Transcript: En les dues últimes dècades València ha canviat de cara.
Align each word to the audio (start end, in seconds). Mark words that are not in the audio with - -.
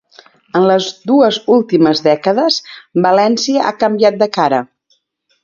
En 0.59 0.63
les 0.69 0.87
dues 1.11 1.37
últimes 1.55 2.01
dècades 2.07 2.57
València 3.09 3.69
ha 3.69 3.75
canviat 3.85 4.19
de 4.25 4.31
cara. 4.41 4.65